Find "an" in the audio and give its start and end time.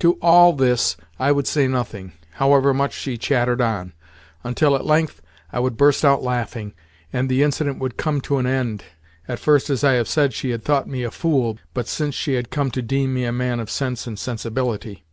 8.38-8.46